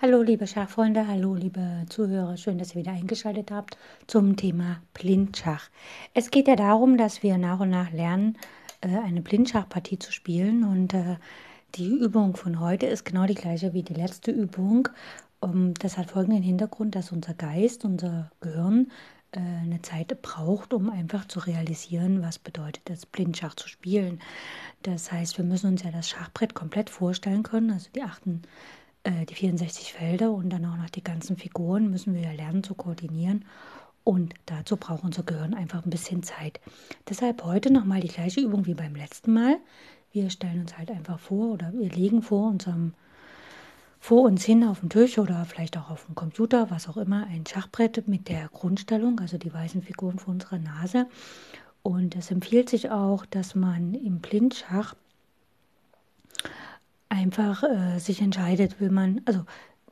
Hallo 0.00 0.22
liebe 0.22 0.46
Schachfreunde, 0.46 1.08
hallo 1.08 1.34
liebe 1.34 1.84
Zuhörer, 1.88 2.36
schön, 2.36 2.56
dass 2.56 2.70
ihr 2.70 2.82
wieder 2.82 2.92
eingeschaltet 2.92 3.50
habt 3.50 3.76
zum 4.06 4.36
Thema 4.36 4.80
Blindschach. 4.94 5.70
Es 6.14 6.30
geht 6.30 6.46
ja 6.46 6.54
darum, 6.54 6.96
dass 6.96 7.24
wir 7.24 7.36
nach 7.36 7.58
und 7.58 7.70
nach 7.70 7.90
lernen, 7.90 8.38
äh, 8.80 8.96
eine 8.96 9.22
Blindschachpartie 9.22 9.98
zu 9.98 10.12
spielen 10.12 10.62
und 10.62 10.94
äh, 10.94 11.16
die 11.74 11.88
Übung 11.88 12.36
von 12.36 12.60
heute 12.60 12.86
ist 12.86 13.04
genau 13.04 13.26
die 13.26 13.34
gleiche 13.34 13.72
wie 13.72 13.82
die 13.82 13.94
letzte 13.94 14.30
Übung. 14.30 14.88
Das 15.40 15.98
hat 15.98 16.12
folgenden 16.12 16.44
Hintergrund, 16.44 16.94
dass 16.94 17.10
unser 17.10 17.34
Geist, 17.34 17.84
unser 17.84 18.30
Gehirn 18.40 18.92
äh, 19.32 19.40
eine 19.40 19.82
Zeit 19.82 20.22
braucht, 20.22 20.74
um 20.74 20.90
einfach 20.90 21.26
zu 21.26 21.40
realisieren, 21.40 22.22
was 22.22 22.38
bedeutet 22.38 22.88
es, 22.88 23.04
Blindschach 23.04 23.56
zu 23.56 23.68
spielen. 23.68 24.20
Das 24.82 25.10
heißt, 25.10 25.38
wir 25.38 25.44
müssen 25.44 25.72
uns 25.72 25.82
ja 25.82 25.90
das 25.90 26.08
Schachbrett 26.08 26.54
komplett 26.54 26.88
vorstellen 26.88 27.42
können, 27.42 27.72
also 27.72 27.90
die 27.92 28.02
achten 28.02 28.42
äh, 29.08 29.24
die 29.24 29.34
64 29.34 29.92
Felder 29.92 30.32
und 30.32 30.50
dann 30.50 30.64
auch 30.66 30.76
noch 30.76 30.90
die 30.90 31.02
ganzen 31.02 31.36
Figuren 31.36 31.90
müssen 31.90 32.14
wir 32.14 32.20
ja 32.20 32.32
lernen 32.32 32.62
zu 32.62 32.74
koordinieren. 32.74 33.44
Und 34.04 34.34
dazu 34.46 34.76
braucht 34.76 35.04
unser 35.04 35.22
Gehirn 35.22 35.54
einfach 35.54 35.84
ein 35.84 35.90
bisschen 35.90 36.22
Zeit. 36.22 36.60
Deshalb 37.08 37.44
heute 37.44 37.72
nochmal 37.72 38.00
die 38.00 38.08
gleiche 38.08 38.40
Übung 38.40 38.66
wie 38.66 38.74
beim 38.74 38.94
letzten 38.94 39.32
Mal. 39.32 39.58
Wir 40.12 40.30
stellen 40.30 40.60
uns 40.60 40.78
halt 40.78 40.90
einfach 40.90 41.18
vor 41.18 41.52
oder 41.52 41.72
wir 41.74 41.90
legen 41.90 42.22
vor 42.22 42.48
unserem 42.48 42.94
vor 44.00 44.22
uns 44.22 44.44
hin 44.44 44.62
auf 44.62 44.78
dem 44.80 44.90
Tisch 44.90 45.18
oder 45.18 45.44
vielleicht 45.44 45.76
auch 45.76 45.90
auf 45.90 46.06
dem 46.06 46.14
Computer, 46.14 46.70
was 46.70 46.88
auch 46.88 46.96
immer, 46.96 47.26
ein 47.26 47.44
Schachbrett 47.44 48.06
mit 48.06 48.28
der 48.28 48.48
Grundstellung, 48.48 49.18
also 49.18 49.38
die 49.38 49.52
weißen 49.52 49.82
Figuren 49.82 50.20
vor 50.20 50.34
unserer 50.34 50.58
Nase. 50.58 51.06
Und 51.82 52.14
es 52.14 52.30
empfiehlt 52.30 52.70
sich 52.70 52.90
auch, 52.90 53.26
dass 53.26 53.56
man 53.56 53.94
im 53.94 54.20
Blindschach 54.20 54.94
einfach 57.18 57.62
äh, 57.64 57.98
sich 57.98 58.20
entscheidet, 58.22 58.80
will 58.80 58.90
man, 58.90 59.20
also 59.26 59.44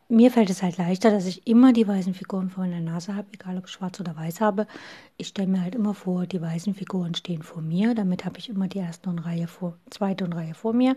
mir 0.09 0.31
fällt 0.31 0.51
es 0.51 0.63
halt 0.63 0.79
leichter, 0.79 1.11
dass 1.11 1.27
ich 1.27 1.47
immer 1.49 1.73
die 1.73 1.87
weißen 1.87 2.15
Figuren 2.15 2.49
vor 2.49 2.65
meiner 2.65 2.81
Nase 2.81 3.17
habe, 3.17 3.27
egal 3.33 3.59
ob 3.59 3.67
ich 3.67 3.73
schwarz 3.73 3.99
oder 3.99 4.15
weiß 4.17 4.41
habe. 4.41 4.69
Ich 5.17 5.29
stelle 5.29 5.49
mir 5.49 5.63
halt 5.63 5.75
immer 5.75 5.95
vor, 5.95 6.27
die 6.27 6.41
weißen 6.41 6.75
Figuren 6.75 7.15
stehen 7.15 7.43
vor 7.43 7.61
mir. 7.61 7.95
Damit 7.95 8.25
habe 8.25 8.39
ich 8.39 8.49
immer 8.49 8.69
die 8.69 8.79
erste 8.79 9.11
und 9.11 9.19
Reihe 9.19 9.49
vor, 9.49 9.77
zweite 9.91 10.25
und 10.25 10.33
Reihe 10.33 10.55
vor 10.55 10.73
mir. 10.73 10.97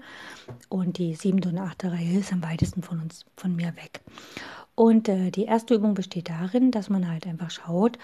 Und 0.69 0.99
die 0.99 1.15
siebte 1.15 1.49
und 1.49 1.57
achte 1.57 1.91
Reihe 1.91 2.19
ist 2.19 2.31
am 2.31 2.43
weitesten 2.43 2.83
von 2.83 2.99
uns, 2.99 3.25
von 3.35 3.55
mir 3.55 3.75
weg. 3.77 4.01
Und 4.75 5.09
äh, 5.09 5.31
die 5.31 5.45
erste 5.45 5.73
Übung 5.73 5.95
besteht 5.95 6.29
darin, 6.29 6.69
dass 6.69 6.89
man 6.89 7.09
halt 7.09 7.25
einfach 7.25 7.49
schaut, 7.49 7.97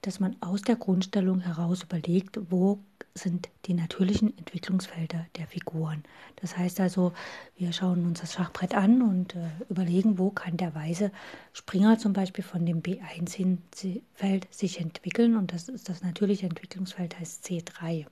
dass 0.00 0.20
man 0.20 0.36
aus 0.40 0.62
der 0.62 0.76
Grundstellung 0.76 1.40
heraus 1.40 1.82
überlegt, 1.82 2.38
wo 2.50 2.78
sind 3.16 3.48
die 3.64 3.74
natürlichen 3.74 4.36
Entwicklungsfelder 4.38 5.26
der 5.36 5.46
Figuren. 5.46 6.04
Das 6.36 6.56
heißt 6.56 6.80
also, 6.80 7.12
wir 7.56 7.72
schauen 7.72 8.06
uns 8.06 8.20
das 8.20 8.34
Schachbrett 8.34 8.74
an 8.74 9.02
und 9.02 9.34
äh, 9.34 9.48
überlegen, 9.68 10.18
wo 10.18 10.30
kann 10.30 10.56
der 10.56 10.74
weiße 10.74 11.10
Springer 11.52 11.98
zum 11.98 12.12
Beispiel 12.12 12.44
von 12.44 12.66
dem 12.66 12.82
B1-Feld 12.82 14.46
sich 14.50 14.80
entwickeln. 14.80 15.36
Und 15.36 15.52
das 15.52 15.68
ist 15.68 15.88
das 15.88 16.02
natürliche 16.02 16.46
Entwicklungsfeld 16.46 17.18
heißt 17.18 17.44
C3. 17.46 18.06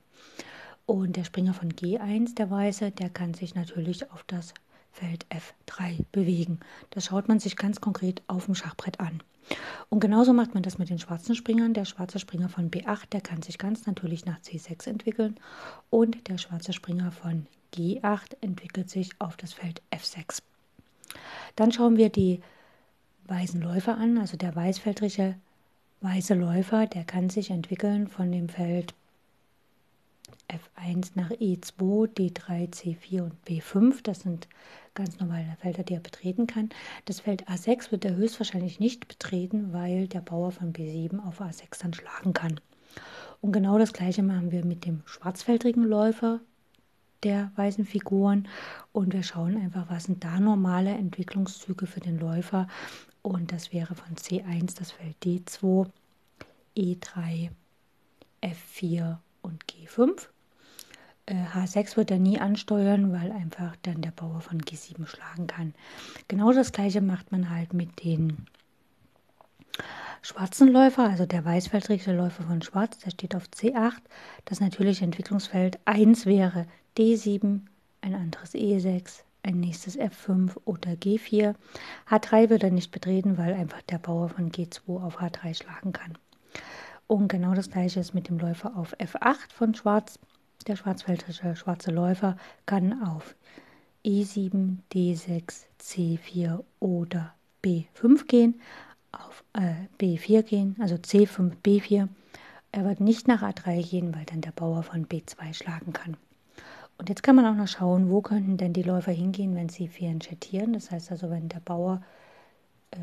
Und 0.85 1.15
der 1.15 1.23
Springer 1.23 1.53
von 1.53 1.71
G1, 1.71 2.35
der 2.35 2.49
weiße, 2.49 2.91
der 2.91 3.09
kann 3.09 3.33
sich 3.33 3.55
natürlich 3.55 4.11
auf 4.11 4.23
das 4.27 4.53
Feld 4.95 5.25
F3 5.29 6.05
bewegen. 6.11 6.59
Das 6.89 7.05
schaut 7.05 7.27
man 7.27 7.39
sich 7.39 7.57
ganz 7.57 7.81
konkret 7.81 8.21
auf 8.27 8.45
dem 8.45 8.55
Schachbrett 8.55 8.99
an. 9.01 9.21
Und 9.89 9.99
genauso 9.99 10.33
macht 10.33 10.53
man 10.53 10.63
das 10.63 10.77
mit 10.77 10.89
den 10.89 10.99
schwarzen 10.99 11.35
Springern. 11.35 11.73
Der 11.73 11.85
schwarze 11.85 12.17
Springer 12.17 12.49
von 12.49 12.71
B8, 12.71 13.09
der 13.11 13.21
kann 13.21 13.41
sich 13.41 13.57
ganz 13.57 13.85
natürlich 13.85 14.25
nach 14.25 14.39
C6 14.39 14.87
entwickeln. 14.87 15.35
Und 15.89 16.27
der 16.29 16.37
schwarze 16.37 16.73
Springer 16.73 17.11
von 17.11 17.45
G8 17.73 18.37
entwickelt 18.41 18.89
sich 18.89 19.09
auf 19.19 19.35
das 19.37 19.53
Feld 19.53 19.81
F6. 19.91 20.41
Dann 21.55 21.71
schauen 21.71 21.97
wir 21.97 22.09
die 22.09 22.41
weißen 23.27 23.61
Läufer 23.61 23.97
an. 23.97 24.17
Also 24.17 24.37
der 24.37 24.55
weißfeldrige 24.55 25.35
weiße 26.01 26.33
Läufer, 26.35 26.87
der 26.87 27.03
kann 27.03 27.29
sich 27.29 27.51
entwickeln 27.51 28.07
von 28.07 28.31
dem 28.31 28.47
Feld 28.49 28.93
F1 30.49 31.11
nach 31.15 31.31
E2, 31.31 32.07
D3, 32.07 32.73
C4 32.73 33.21
und 33.23 33.33
B5. 33.47 34.01
Das 34.03 34.21
sind 34.21 34.47
ganz 34.93 35.19
normale 35.19 35.57
Felder, 35.59 35.83
die 35.83 35.93
er 35.93 35.99
betreten 35.99 36.47
kann. 36.47 36.69
Das 37.05 37.19
Feld 37.21 37.47
A6 37.47 37.91
wird 37.91 38.05
er 38.05 38.15
höchstwahrscheinlich 38.15 38.79
nicht 38.79 39.07
betreten, 39.07 39.73
weil 39.73 40.07
der 40.07 40.21
Bauer 40.21 40.51
von 40.51 40.73
B7 40.73 41.19
auf 41.25 41.41
A6 41.41 41.81
dann 41.81 41.93
schlagen 41.93 42.33
kann. 42.33 42.59
Und 43.41 43.51
genau 43.51 43.77
das 43.77 43.93
gleiche 43.93 44.23
machen 44.23 44.51
wir 44.51 44.65
mit 44.65 44.85
dem 44.85 45.03
schwarzfeldrigen 45.05 45.83
Läufer 45.83 46.39
der 47.23 47.51
weißen 47.55 47.85
Figuren 47.85 48.47
und 48.91 49.13
wir 49.13 49.23
schauen 49.23 49.57
einfach, 49.57 49.89
was 49.89 50.03
sind 50.03 50.23
da 50.23 50.39
normale 50.39 50.91
Entwicklungszüge 50.91 51.87
für 51.87 51.99
den 51.99 52.19
Läufer 52.19 52.67
und 53.23 53.51
das 53.51 53.73
wäre 53.73 53.95
von 53.95 54.15
C1 54.15 54.77
das 54.77 54.91
Feld 54.91 55.15
D2, 55.23 55.87
E3, 56.77 57.49
F4 58.43 59.17
und 59.45 59.63
G5. 59.65 60.27
H6 61.27 61.93
äh, 61.93 61.97
wird 61.97 62.11
er 62.11 62.19
nie 62.19 62.39
ansteuern, 62.39 63.11
weil 63.11 63.31
einfach 63.31 63.75
dann 63.81 64.01
der 64.01 64.11
Bauer 64.11 64.41
von 64.41 64.61
G7 64.61 65.07
schlagen 65.07 65.47
kann. 65.47 65.73
Genau 66.27 66.51
das 66.51 66.71
gleiche 66.71 67.01
macht 67.01 67.31
man 67.31 67.49
halt 67.49 67.73
mit 67.73 68.03
den 68.03 68.45
schwarzen 70.21 70.67
Läufer, 70.67 71.09
also 71.09 71.25
der 71.25 71.45
weißfeldrige 71.45 72.11
Läufer 72.11 72.43
von 72.43 72.61
Schwarz, 72.61 72.99
der 72.99 73.11
steht 73.11 73.35
auf 73.35 73.45
C8. 73.45 74.01
Das 74.45 74.59
natürliche 74.59 75.05
Entwicklungsfeld 75.05 75.79
1 75.85 76.25
wäre 76.25 76.67
D7, 76.97 77.61
ein 78.01 78.15
anderes 78.15 78.53
E6, 78.53 79.23
ein 79.43 79.59
nächstes 79.59 79.97
F5 79.97 80.57
oder 80.65 80.91
G4. 80.91 81.55
H3 82.09 82.49
wird 82.49 82.63
er 82.63 82.71
nicht 82.71 82.91
betreten, 82.91 83.37
weil 83.37 83.53
einfach 83.53 83.81
der 83.83 83.99
Bauer 83.99 84.29
von 84.29 84.51
G2 84.51 85.01
auf 85.01 85.19
H3 85.19 85.55
schlagen 85.55 85.93
kann. 85.93 86.17
Und 87.07 87.27
genau 87.27 87.53
das 87.53 87.69
gleiche 87.69 87.99
ist 87.99 88.13
mit 88.13 88.29
dem 88.29 88.39
Läufer 88.39 88.75
auf 88.75 88.97
F8 88.97 89.51
von 89.53 89.75
Schwarz. 89.75 90.19
Der 90.67 90.75
schwarzfeldrische 90.75 91.55
schwarze 91.55 91.91
Läufer 91.91 92.37
kann 92.65 93.03
auf 93.03 93.35
E7, 94.03 94.77
D6, 94.91 95.65
C4 95.79 96.63
oder 96.79 97.33
B5 97.63 98.25
gehen, 98.25 98.61
auf 99.11 99.43
äh, 99.53 99.73
B4 99.99 100.41
gehen, 100.43 100.75
also 100.79 100.95
C5, 100.95 101.53
B4. 101.63 102.07
Er 102.71 102.85
wird 102.85 102.99
nicht 102.99 103.27
nach 103.27 103.43
A3 103.43 103.87
gehen, 103.87 104.15
weil 104.15 104.25
dann 104.25 104.41
der 104.41 104.51
Bauer 104.51 104.83
von 104.83 105.07
B2 105.07 105.53
schlagen 105.53 105.93
kann. 105.93 106.17
Und 106.97 107.09
jetzt 107.09 107.23
kann 107.23 107.35
man 107.35 107.45
auch 107.45 107.55
noch 107.55 107.67
schauen, 107.67 108.09
wo 108.09 108.21
könnten 108.21 108.57
denn 108.57 108.73
die 108.73 108.83
Läufer 108.83 109.11
hingehen, 109.11 109.55
wenn 109.55 109.69
sie 109.69 109.87
fianchettieren. 109.87 110.73
Das 110.73 110.91
heißt 110.91 111.11
also, 111.11 111.29
wenn 111.29 111.49
der 111.49 111.59
Bauer 111.59 112.01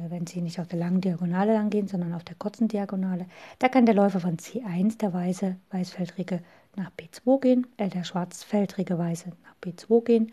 wenn 0.08 0.26
sie 0.26 0.40
nicht 0.40 0.60
auf 0.60 0.68
der 0.68 0.78
langen 0.78 1.00
Diagonale 1.00 1.52
lang 1.52 1.70
gehen, 1.70 1.88
sondern 1.88 2.14
auf 2.14 2.24
der 2.24 2.36
kurzen 2.36 2.68
Diagonale. 2.68 3.26
Da 3.58 3.68
kann 3.68 3.86
der 3.86 3.94
Läufer 3.94 4.20
von 4.20 4.36
C1, 4.36 4.98
der 4.98 5.12
weiße, 5.12 5.56
weißfeldrige, 5.70 6.40
nach 6.76 6.90
B2 6.98 7.40
gehen, 7.40 7.66
äh, 7.76 7.88
der 7.88 8.04
schwarzfeldrige 8.04 8.98
Weiße 8.98 9.30
nach 9.44 9.54
B2 9.62 10.04
gehen. 10.04 10.32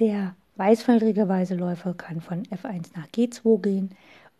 Der 0.00 0.34
weißfeldrige 0.56 1.28
weiße 1.28 1.54
Läufer 1.54 1.94
kann 1.94 2.20
von 2.20 2.42
F1 2.44 2.90
nach 2.96 3.06
G2 3.08 3.60
gehen 3.62 3.90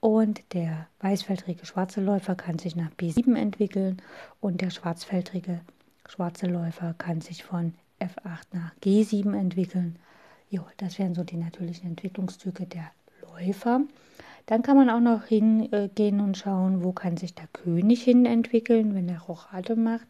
und 0.00 0.42
der 0.52 0.88
weißfeldrige 1.00 1.64
schwarze 1.64 2.00
Läufer 2.00 2.34
kann 2.34 2.58
sich 2.58 2.76
nach 2.76 2.90
B7 2.90 3.36
entwickeln 3.36 4.02
und 4.40 4.60
der 4.60 4.70
schwarzfeldrige 4.70 5.60
schwarze 6.06 6.46
Läufer 6.46 6.94
kann 6.98 7.20
sich 7.20 7.44
von 7.44 7.74
F8 8.00 8.46
nach 8.52 8.74
G7 8.82 9.36
entwickeln. 9.36 9.98
Jo, 10.50 10.66
das 10.76 10.98
wären 10.98 11.14
so 11.14 11.24
die 11.24 11.36
natürlichen 11.36 11.88
Entwicklungszüge 11.88 12.66
der 12.66 12.90
Läufer. 13.38 13.80
Dann 14.46 14.62
kann 14.62 14.76
man 14.76 14.90
auch 14.90 15.00
noch 15.00 15.24
hingehen 15.24 16.20
und 16.20 16.36
schauen, 16.36 16.84
wo 16.84 16.92
kann 16.92 17.16
sich 17.16 17.34
der 17.34 17.46
König 17.48 18.02
hin 18.02 18.26
entwickeln, 18.26 18.94
wenn 18.94 19.08
er 19.08 19.22
Rochade 19.22 19.74
macht. 19.74 20.06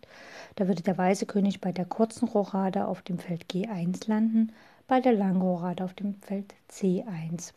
Da 0.56 0.66
würde 0.66 0.82
der 0.82 0.98
weiße 0.98 1.26
König 1.26 1.60
bei 1.60 1.70
der 1.70 1.84
kurzen 1.84 2.26
Rochade 2.26 2.86
auf 2.86 3.02
dem 3.02 3.18
Feld 3.18 3.44
G1 3.50 4.08
landen, 4.08 4.52
bei 4.88 5.00
der 5.00 5.12
langen 5.12 5.40
Rochade 5.40 5.84
auf 5.84 5.94
dem 5.94 6.14
Feld 6.20 6.52
C1. 6.70 7.52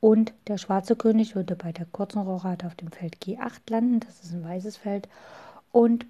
Und 0.00 0.32
der 0.46 0.58
schwarze 0.58 0.94
König 0.94 1.34
würde 1.34 1.56
bei 1.56 1.72
der 1.72 1.86
kurzen 1.86 2.20
Rochade 2.20 2.66
auf 2.66 2.74
dem 2.76 2.92
Feld 2.92 3.16
G8 3.16 3.70
landen, 3.70 4.00
das 4.00 4.22
ist 4.22 4.32
ein 4.32 4.44
weißes 4.44 4.76
Feld. 4.76 5.08
Und 5.72 6.06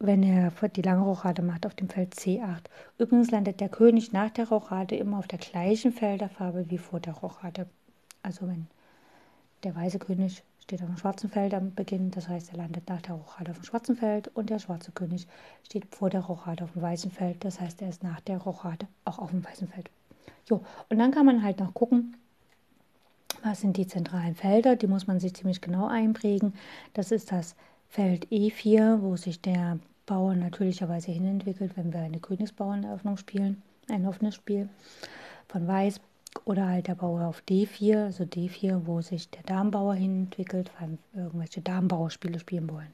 wenn 0.00 0.22
er 0.22 0.50
die 0.68 0.82
lange 0.82 1.02
Rochade 1.02 1.42
macht 1.42 1.66
auf 1.66 1.74
dem 1.74 1.90
Feld 1.90 2.14
C8. 2.14 2.62
Übrigens 2.98 3.30
landet 3.30 3.60
der 3.60 3.68
König 3.68 4.12
nach 4.12 4.30
der 4.30 4.48
Rochade 4.48 4.96
immer 4.96 5.18
auf 5.18 5.28
der 5.28 5.38
gleichen 5.38 5.92
Felderfarbe 5.92 6.70
wie 6.70 6.78
vor 6.78 7.00
der 7.00 7.12
Rochade. 7.12 7.66
Also 8.22 8.46
wenn 8.48 8.66
der 9.64 9.74
weiße 9.74 9.98
König 9.98 10.42
steht 10.60 10.82
auf 10.82 10.88
dem 10.88 10.96
schwarzen 10.96 11.30
Feld 11.30 11.54
am 11.54 11.74
Beginn, 11.74 12.10
das 12.10 12.28
heißt, 12.28 12.52
er 12.52 12.58
landet 12.58 12.88
nach 12.88 13.02
der 13.02 13.14
Rochade 13.14 13.50
auf 13.50 13.58
dem 13.58 13.64
schwarzen 13.64 13.96
Feld 13.96 14.28
und 14.28 14.50
der 14.50 14.58
schwarze 14.58 14.92
König 14.92 15.26
steht 15.64 15.94
vor 15.94 16.10
der 16.10 16.20
Rochade 16.20 16.64
auf 16.64 16.72
dem 16.72 16.82
weißen 16.82 17.10
Feld, 17.10 17.44
das 17.44 17.60
heißt, 17.60 17.82
er 17.82 17.88
ist 17.88 18.02
nach 18.02 18.20
der 18.20 18.38
Rochade 18.38 18.86
auch 19.04 19.18
auf 19.18 19.30
dem 19.30 19.44
weißen 19.44 19.68
Feld. 19.68 19.90
Jo, 20.48 20.64
und 20.88 20.98
dann 20.98 21.10
kann 21.10 21.26
man 21.26 21.42
halt 21.42 21.60
noch 21.60 21.74
gucken, 21.74 22.16
was 23.42 23.60
sind 23.60 23.76
die 23.76 23.86
zentralen 23.86 24.34
Felder, 24.34 24.76
die 24.76 24.86
muss 24.86 25.06
man 25.06 25.18
sich 25.18 25.34
ziemlich 25.34 25.60
genau 25.60 25.86
einprägen. 25.86 26.54
Das 26.94 27.10
ist 27.10 27.32
das 27.32 27.56
Feld 27.88 28.26
E4, 28.28 29.00
wo 29.00 29.16
sich 29.16 29.40
der 29.40 29.78
Bauer 30.06 30.34
natürlicherweise 30.34 31.10
hinentwickelt, 31.10 31.76
wenn 31.76 31.92
wir 31.92 32.00
eine 32.00 32.20
Königsbauerneröffnung 32.20 33.16
spielen, 33.16 33.62
ein 33.88 34.06
offenes 34.06 34.34
Spiel 34.34 34.68
von 35.48 35.66
Weiß. 35.66 36.00
Oder 36.44 36.68
halt 36.68 36.86
der 36.86 36.94
Bauer 36.94 37.26
auf 37.26 37.42
D4, 37.48 38.04
also 38.04 38.24
D4, 38.24 38.82
wo 38.86 39.00
sich 39.00 39.30
der 39.30 39.42
Darmbauer 39.42 39.94
hin 39.94 40.22
entwickelt, 40.22 40.70
weil 40.78 40.98
irgendwelche 41.14 41.60
Darmbauerspiele 41.60 42.38
spielen 42.38 42.70
wollen. 42.70 42.92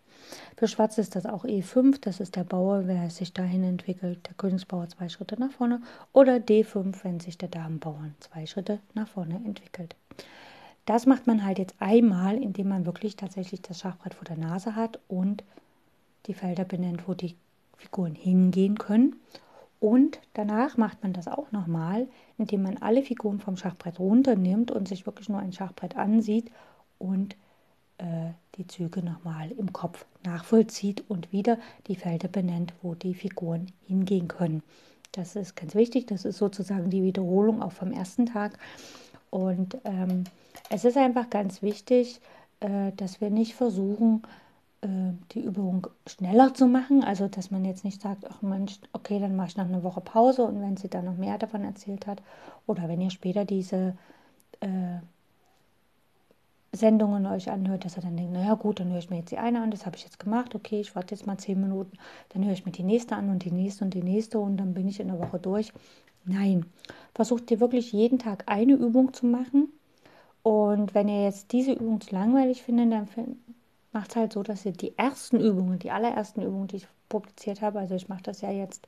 Für 0.56 0.68
Schwarz 0.68 0.98
ist 0.98 1.14
das 1.14 1.26
auch 1.26 1.44
E5, 1.44 1.98
das 2.00 2.20
ist 2.20 2.36
der 2.36 2.44
Bauer, 2.44 2.86
wer 2.86 3.10
sich 3.10 3.32
dahin 3.32 3.62
entwickelt, 3.62 4.26
der 4.26 4.34
Königsbauer 4.34 4.88
zwei 4.88 5.08
Schritte 5.08 5.38
nach 5.38 5.52
vorne. 5.52 5.82
Oder 6.12 6.36
D5, 6.36 6.96
wenn 7.02 7.20
sich 7.20 7.36
der 7.38 7.48
Damenbauer 7.48 8.10
zwei 8.20 8.46
Schritte 8.46 8.80
nach 8.94 9.08
vorne 9.08 9.34
entwickelt. 9.44 9.94
Das 10.86 11.04
macht 11.04 11.26
man 11.26 11.44
halt 11.44 11.58
jetzt 11.58 11.74
einmal, 11.80 12.36
indem 12.42 12.68
man 12.68 12.86
wirklich 12.86 13.16
tatsächlich 13.16 13.60
das 13.60 13.80
Schachbrett 13.80 14.14
vor 14.14 14.24
der 14.24 14.38
Nase 14.38 14.76
hat 14.76 14.98
und 15.08 15.42
die 16.26 16.34
Felder 16.34 16.64
benennt, 16.64 17.06
wo 17.06 17.14
die 17.14 17.36
Figuren 17.76 18.14
hingehen 18.14 18.78
können. 18.78 19.16
Und 19.78 20.20
danach 20.34 20.76
macht 20.76 21.02
man 21.02 21.12
das 21.12 21.28
auch 21.28 21.52
nochmal, 21.52 22.08
indem 22.38 22.62
man 22.62 22.78
alle 22.78 23.02
Figuren 23.02 23.40
vom 23.40 23.56
Schachbrett 23.56 23.98
runternimmt 23.98 24.70
und 24.70 24.88
sich 24.88 25.06
wirklich 25.06 25.28
nur 25.28 25.38
ein 25.38 25.52
Schachbrett 25.52 25.96
ansieht 25.96 26.50
und 26.98 27.36
äh, 27.98 28.30
die 28.56 28.66
Züge 28.66 29.02
nochmal 29.02 29.50
im 29.52 29.72
Kopf 29.72 30.06
nachvollzieht 30.24 31.04
und 31.08 31.32
wieder 31.32 31.58
die 31.88 31.96
Felder 31.96 32.28
benennt, 32.28 32.72
wo 32.82 32.94
die 32.94 33.14
Figuren 33.14 33.66
hingehen 33.86 34.28
können. 34.28 34.62
Das 35.12 35.36
ist 35.36 35.56
ganz 35.56 35.74
wichtig, 35.74 36.06
das 36.06 36.24
ist 36.24 36.38
sozusagen 36.38 36.90
die 36.90 37.02
Wiederholung 37.02 37.62
auch 37.62 37.72
vom 37.72 37.92
ersten 37.92 38.26
Tag. 38.26 38.58
Und 39.30 39.78
ähm, 39.84 40.24
es 40.70 40.84
ist 40.84 40.96
einfach 40.96 41.30
ganz 41.30 41.62
wichtig, 41.62 42.20
äh, 42.60 42.92
dass 42.96 43.20
wir 43.20 43.30
nicht 43.30 43.54
versuchen, 43.54 44.22
die 44.88 45.40
Übung 45.40 45.86
schneller 46.06 46.54
zu 46.54 46.66
machen. 46.66 47.04
Also, 47.04 47.28
dass 47.28 47.50
man 47.50 47.64
jetzt 47.64 47.84
nicht 47.84 48.00
sagt, 48.00 48.24
ach 48.28 48.42
Mensch, 48.42 48.78
okay, 48.92 49.18
dann 49.18 49.36
mache 49.36 49.48
ich 49.48 49.56
noch 49.56 49.66
eine 49.66 49.82
Woche 49.82 50.00
Pause 50.00 50.44
und 50.44 50.60
wenn 50.60 50.76
sie 50.76 50.88
dann 50.88 51.04
noch 51.04 51.16
mehr 51.16 51.38
davon 51.38 51.64
erzählt 51.64 52.06
hat 52.06 52.22
oder 52.66 52.88
wenn 52.88 53.00
ihr 53.00 53.10
später 53.10 53.44
diese 53.44 53.96
äh, 54.60 54.98
Sendungen 56.72 57.26
euch 57.26 57.50
anhört, 57.50 57.84
dass 57.84 57.96
er 57.96 58.02
dann 58.02 58.16
denkt, 58.16 58.32
naja 58.32 58.54
gut, 58.54 58.80
dann 58.80 58.90
höre 58.90 58.98
ich 58.98 59.10
mir 59.10 59.18
jetzt 59.18 59.30
die 59.30 59.38
eine 59.38 59.62
an, 59.62 59.70
das 59.70 59.86
habe 59.86 59.96
ich 59.96 60.04
jetzt 60.04 60.18
gemacht, 60.18 60.54
okay, 60.54 60.80
ich 60.80 60.94
warte 60.94 61.14
jetzt 61.14 61.26
mal 61.26 61.38
zehn 61.38 61.60
Minuten, 61.60 61.96
dann 62.30 62.44
höre 62.44 62.52
ich 62.52 62.66
mir 62.66 62.72
die 62.72 62.82
nächste 62.82 63.16
an 63.16 63.30
und 63.30 63.44
die 63.44 63.50
nächste 63.50 63.84
und 63.84 63.94
die 63.94 64.02
nächste 64.02 64.38
und 64.38 64.56
dann 64.58 64.74
bin 64.74 64.88
ich 64.88 65.00
in 65.00 65.08
der 65.08 65.18
Woche 65.18 65.38
durch. 65.38 65.72
Nein, 66.24 66.66
versucht 67.14 67.50
ihr 67.50 67.60
wirklich 67.60 67.92
jeden 67.92 68.18
Tag 68.18 68.44
eine 68.46 68.74
Übung 68.74 69.14
zu 69.14 69.26
machen 69.26 69.68
und 70.42 70.94
wenn 70.94 71.08
ihr 71.08 71.24
jetzt 71.24 71.52
diese 71.52 71.72
Übung 71.72 72.00
zu 72.00 72.14
langweilig 72.14 72.62
findet, 72.62 72.92
dann 72.92 73.08
macht 73.96 74.10
es 74.10 74.16
halt 74.16 74.32
so, 74.34 74.42
dass 74.42 74.66
ihr 74.66 74.72
die 74.72 74.96
ersten 74.98 75.40
Übungen, 75.40 75.78
die 75.78 75.90
allerersten 75.90 76.42
Übungen, 76.42 76.68
die 76.68 76.76
ich 76.76 76.88
publiziert 77.08 77.62
habe, 77.62 77.78
also 77.78 77.94
ich 77.94 78.10
mache 78.10 78.22
das 78.22 78.42
ja 78.42 78.50
jetzt 78.50 78.86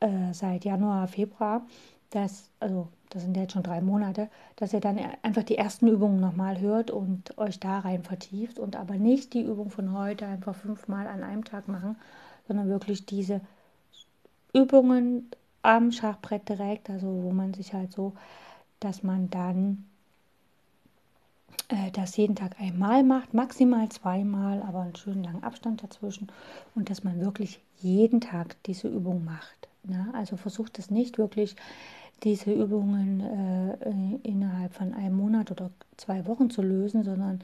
äh, 0.00 0.34
seit 0.34 0.66
Januar, 0.66 1.08
Februar, 1.08 1.66
dass, 2.10 2.50
also 2.60 2.88
das 3.08 3.22
sind 3.22 3.38
jetzt 3.38 3.54
schon 3.54 3.62
drei 3.62 3.80
Monate, 3.80 4.28
dass 4.56 4.74
ihr 4.74 4.80
dann 4.80 5.00
einfach 5.22 5.44
die 5.44 5.56
ersten 5.56 5.88
Übungen 5.88 6.20
nochmal 6.20 6.60
hört 6.60 6.90
und 6.90 7.38
euch 7.38 7.58
da 7.58 7.78
rein 7.78 8.02
vertieft 8.02 8.58
und 8.58 8.76
aber 8.76 8.96
nicht 8.96 9.32
die 9.32 9.42
Übung 9.42 9.70
von 9.70 9.96
heute 9.96 10.26
einfach 10.26 10.54
fünfmal 10.54 11.06
an 11.06 11.22
einem 11.22 11.44
Tag 11.44 11.66
machen, 11.66 11.96
sondern 12.46 12.68
wirklich 12.68 13.06
diese 13.06 13.40
Übungen 14.52 15.30
am 15.62 15.90
Schachbrett 15.90 16.50
direkt, 16.50 16.90
also 16.90 17.06
wo 17.06 17.32
man 17.32 17.54
sich 17.54 17.72
halt 17.72 17.92
so, 17.92 18.12
dass 18.78 19.02
man 19.02 19.30
dann 19.30 19.86
äh, 21.68 21.90
das 21.92 22.16
jeden 22.16 22.36
Tag 22.36 22.60
einmal 22.60 23.02
macht, 23.02 23.34
maximal 23.34 23.88
zweimal, 23.88 24.62
aber 24.62 24.80
einen 24.80 24.96
schönen 24.96 25.24
langen 25.24 25.42
Abstand 25.42 25.82
dazwischen 25.82 26.28
und 26.74 26.90
dass 26.90 27.04
man 27.04 27.20
wirklich 27.20 27.60
jeden 27.78 28.20
Tag 28.20 28.56
diese 28.64 28.88
Übung 28.88 29.24
macht. 29.24 29.68
Ne? 29.84 30.08
Also 30.14 30.36
versucht 30.36 30.78
es 30.78 30.90
nicht 30.90 31.18
wirklich 31.18 31.56
diese 32.22 32.52
Übungen 32.52 33.20
äh, 33.20 34.28
innerhalb 34.28 34.72
von 34.72 34.94
einem 34.94 35.16
Monat 35.16 35.50
oder 35.50 35.70
zwei 35.96 36.26
Wochen 36.26 36.50
zu 36.50 36.62
lösen, 36.62 37.04
sondern 37.04 37.40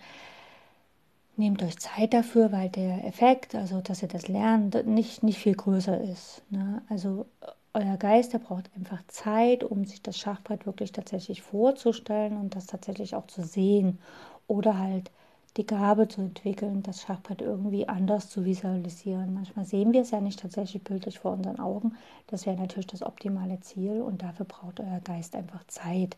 nehmt 1.36 1.62
euch 1.62 1.78
Zeit 1.78 2.14
dafür, 2.14 2.52
weil 2.52 2.68
der 2.68 3.04
Effekt, 3.04 3.54
also 3.54 3.80
dass 3.80 4.02
ihr 4.02 4.08
das 4.08 4.28
lernt, 4.28 4.86
nicht, 4.86 5.22
nicht 5.22 5.38
viel 5.38 5.54
größer 5.54 6.00
ist. 6.00 6.42
Ne? 6.50 6.82
Also 6.88 7.26
euer 7.74 7.96
Geist, 7.96 8.32
der 8.32 8.38
braucht 8.38 8.70
einfach 8.76 9.02
Zeit, 9.06 9.64
um 9.64 9.84
sich 9.84 10.02
das 10.02 10.18
Schachbrett 10.18 10.66
wirklich 10.66 10.92
tatsächlich 10.92 11.42
vorzustellen 11.42 12.36
und 12.36 12.56
das 12.56 12.66
tatsächlich 12.66 13.14
auch 13.14 13.26
zu 13.26 13.42
sehen 13.42 13.98
oder 14.46 14.78
halt 14.78 15.10
die 15.56 15.66
Gabe 15.66 16.08
zu 16.08 16.20
entwickeln, 16.20 16.82
das 16.82 17.02
Schachbrett 17.02 17.42
irgendwie 17.42 17.88
anders 17.88 18.28
zu 18.28 18.44
visualisieren. 18.44 19.34
Manchmal 19.34 19.64
sehen 19.64 19.92
wir 19.92 20.02
es 20.02 20.12
ja 20.12 20.20
nicht 20.20 20.40
tatsächlich 20.40 20.82
bildlich 20.84 21.18
vor 21.18 21.32
unseren 21.32 21.58
Augen. 21.58 21.96
Das 22.28 22.46
wäre 22.46 22.56
natürlich 22.56 22.86
das 22.86 23.02
optimale 23.02 23.60
Ziel 23.60 24.00
und 24.00 24.22
dafür 24.22 24.46
braucht 24.46 24.80
euer 24.80 25.00
Geist 25.00 25.34
einfach 25.34 25.64
Zeit. 25.66 26.16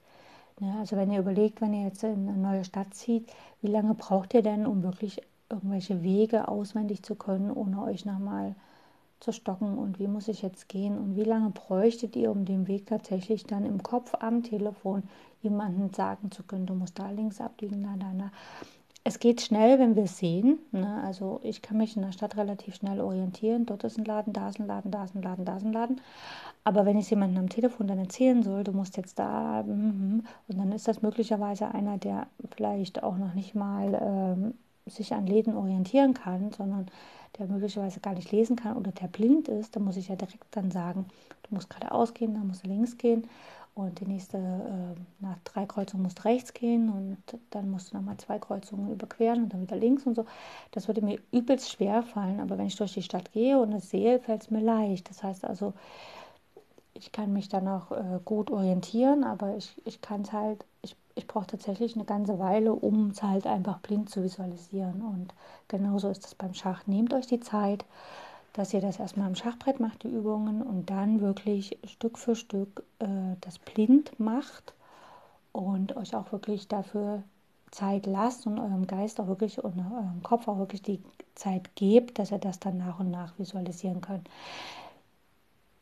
Ne? 0.61 0.75
Also 0.79 0.97
wenn 0.97 1.11
ihr 1.11 1.21
überlegt, 1.21 1.61
wenn 1.61 1.73
ihr 1.75 1.85
jetzt 1.85 2.05
in 2.05 2.29
eine 2.29 2.39
neue 2.39 2.65
Stadt 2.65 2.95
zieht, 2.95 3.33
wie 3.63 3.69
lange 3.69 3.95
braucht 3.95 4.35
ihr 4.35 4.43
denn, 4.43 4.67
um 4.67 4.83
wirklich 4.83 5.21
irgendwelche 5.49 6.03
Wege 6.03 6.49
auswendig 6.49 7.03
zu 7.03 7.15
können, 7.15 7.51
ohne 7.51 7.83
euch 7.83 8.05
nochmal 8.05 8.55
zu 9.23 9.33
stocken 9.33 9.79
und 9.79 9.99
wie 9.99 10.09
muss 10.09 10.29
ich 10.29 10.43
jetzt 10.43 10.69
gehen 10.69 10.99
und 10.99 11.17
wie 11.17 11.25
lange 11.25 11.51
bräuchtet 11.51 12.17
ihr, 12.17 12.31
um 12.31 12.45
den 12.45 12.67
Weg 12.69 12.87
tatsächlich 12.87 13.45
dann 13.45 13.65
im 13.65 13.83
Kopf 13.83 14.15
am 14.21 14.43
Telefon 14.43 15.05
jemandem 15.43 15.93
sagen 15.93 16.31
zu 16.31 16.43
können, 16.43 16.67
du 16.67 16.75
musst 16.75 16.99
da 16.99 17.11
links 17.11 17.41
abbiegen, 17.41 17.83
da, 17.83 17.95
da, 17.99 18.13
da 18.17 18.31
es 19.05 19.19
geht 19.19 19.41
schnell, 19.41 19.79
wenn 19.79 19.97
wir 19.97 20.07
sehen. 20.07 20.59
Ne? 20.71 21.03
Also 21.05 21.41
ich 21.43 21.61
kann 21.61 21.77
mich 21.77 21.97
in 21.97 22.03
der 22.03 22.13
Stadt 22.13 22.37
relativ 22.37 22.77
schnell 22.77 23.01
orientieren. 23.01 23.67
Dort 23.67 23.85
ist 23.85 23.99
ein 23.99 24.05
Laden, 24.05 24.33
da 24.33 24.49
ist 24.49 24.61
ein 24.61 24.67
Laden, 24.67 24.93
da 24.93 25.05
ist 25.05 25.15
ein 25.15 25.23
Laden, 25.23 25.45
da 25.45 25.57
ist 25.57 25.65
ein 25.65 25.73
Laden. 25.73 26.01
Aber 26.65 26.87
wenn 26.87 26.99
ich 26.99 27.11
jemandem 27.11 27.39
am 27.39 27.49
Telefon 27.49 27.89
dann 27.89 27.99
erzählen 27.99 28.43
soll, 28.45 28.63
du 28.63 28.73
musst 28.73 28.97
jetzt 28.97 29.19
da, 29.19 29.65
mm, 29.65 30.23
und 30.47 30.59
dann 30.59 30.71
ist 30.71 30.87
das 30.87 31.03
möglicherweise 31.03 31.75
einer, 31.75 31.99
der 31.99 32.29
vielleicht 32.55 33.03
auch 33.03 33.17
noch 33.17 33.35
nicht 33.35 33.57
mal 33.57 33.99
ähm, 34.01 34.55
sich 34.87 35.13
an 35.13 35.27
Läden 35.27 35.55
orientieren 35.57 36.15
kann, 36.15 36.53
sondern 36.53 36.87
der 37.39 37.47
möglicherweise 37.47 38.01
gar 38.01 38.15
nicht 38.15 38.31
lesen 38.33 38.57
kann 38.57 38.77
oder 38.77 38.93
der 38.93 39.09
blind 39.09 39.49
ist, 39.49 39.75
dann 39.75 39.85
muss 39.85 39.97
ich 39.97 40.09
ja 40.09 40.17
direkt 40.17 40.45
dann 40.51 40.71
sagen, 40.71 41.07
du 41.45 41.55
musst 41.55 41.71
geradeaus 41.71 42.13
gehen, 42.15 42.35
dann 42.35 42.47
musst 42.47 42.65
du 42.65 42.69
links 42.69 42.99
gehen 42.99 43.27
und 43.75 44.01
die 44.01 44.07
nächste, 44.07 44.37
äh, 44.37 45.01
nach 45.21 45.39
drei 45.45 45.65
Kreuzungen 45.65 46.03
musst 46.03 46.19
du 46.19 46.25
rechts 46.25 46.53
gehen 46.53 46.91
und 46.91 47.17
dann 47.51 47.71
musst 47.71 47.93
du 47.93 47.97
nochmal 47.97 48.19
zwei 48.19 48.39
Kreuzungen 48.39 48.93
überqueren 48.93 49.45
und 49.45 49.53
dann 49.55 49.63
wieder 49.63 49.77
links 49.77 50.05
und 50.05 50.15
so. 50.15 50.27
Das 50.73 50.89
würde 50.89 51.01
mir 51.03 51.19
übelst 51.33 51.71
schwer 51.71 52.03
fallen, 52.03 52.41
aber 52.41 52.59
wenn 52.59 52.67
ich 52.67 52.77
durch 52.77 52.93
die 52.93 53.03
Stadt 53.03 53.33
gehe 53.33 53.59
und 53.59 53.73
es 53.73 53.89
sehe, 53.91 54.21
fällt 54.21 54.43
es 54.43 54.51
mir 54.51 54.61
leicht. 54.61 55.09
Das 55.09 55.23
heißt 55.23 55.45
also, 55.47 55.73
ich 56.95 57.13
kann 57.13 57.33
mich 57.33 57.49
dann 57.49 57.67
auch 57.69 57.91
äh, 57.93 58.21
gut 58.25 58.51
orientieren, 58.51 59.25
aber 59.25 59.57
ich, 59.57 59.75
ich 59.85 60.01
kann 60.01 60.23
es 60.23 60.33
halt, 60.33 60.65
ich, 60.83 60.95
ich 61.15 61.27
brauche 61.27 61.47
tatsächlich 61.47 61.95
eine 61.95 62.05
ganze 62.05 62.39
Weile, 62.39 62.73
um 62.73 63.11
es 63.11 63.23
halt 63.23 63.47
einfach 63.47 63.79
blind 63.79 64.11
zu 64.11 64.23
visualisieren. 64.23 65.03
Und 65.03 65.35
genauso 65.69 66.09
ist 66.09 66.25
es 66.27 66.35
beim 66.35 66.55
Schach. 66.55 66.87
Nehmt 66.87 67.13
euch 67.13 67.27
die 67.27 67.41
Zeit 67.41 67.85
dass 68.53 68.75
ihr 68.75 68.81
das 68.81 68.99
erstmal 68.99 69.27
am 69.27 69.35
Schachbrett 69.35 69.81
macht, 69.81 70.03
die 70.03 70.09
Übungen, 70.09 70.63
und 70.63 70.91
dann 70.91 71.21
wirklich 71.21 71.79
Stück 71.85 72.19
für 72.19 72.37
Stück 72.37 72.85
äh, 72.99 73.07
das 73.41 73.59
blind 73.59 74.19
macht 74.19 74.75
und 75.53 75.97
euch 75.97 76.15
auch 76.15 76.33
wirklich 76.33 76.69
dafür 76.69 77.23
Zeit 77.71 78.05
lasst 78.05 78.47
und 78.47 78.59
eurem 78.59 78.87
Geist 78.87 79.19
auch 79.21 79.29
wirklich 79.29 79.63
und 79.63 79.79
eurem 79.79 80.23
Kopf 80.23 80.47
auch 80.49 80.59
wirklich 80.59 80.83
die 80.83 81.03
Zeit 81.35 81.75
gebt, 81.75 82.19
dass 82.19 82.31
ihr 82.31 82.39
das 82.39 82.61
dann 82.61 82.77
nach 82.77 83.01
und 83.01 83.11
nach 83.11 83.39
visualisieren 83.39 84.03
könnt. 84.03 84.29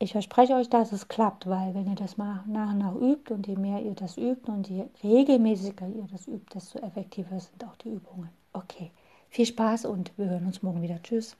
Ich 0.01 0.13
verspreche 0.13 0.55
euch, 0.55 0.67
dass 0.67 0.93
es 0.93 1.09
klappt, 1.09 1.45
weil 1.47 1.75
wenn 1.75 1.87
ihr 1.87 1.93
das 1.93 2.17
mal 2.17 2.43
nach 2.47 2.71
und 2.71 2.79
nach 2.79 2.95
übt 2.95 3.31
und 3.31 3.45
je 3.45 3.55
mehr 3.55 3.83
ihr 3.83 3.93
das 3.93 4.17
übt 4.17 4.51
und 4.51 4.67
je 4.67 4.85
regelmäßiger 5.03 5.87
ihr 5.89 6.07
das 6.11 6.27
übt, 6.27 6.55
desto 6.55 6.79
effektiver 6.79 7.39
sind 7.39 7.63
auch 7.63 7.75
die 7.75 7.89
Übungen. 7.89 8.31
Okay, 8.51 8.89
viel 9.29 9.45
Spaß 9.45 9.85
und 9.85 10.11
wir 10.17 10.27
hören 10.27 10.47
uns 10.47 10.63
morgen 10.63 10.81
wieder. 10.81 10.99
Tschüss. 11.03 11.37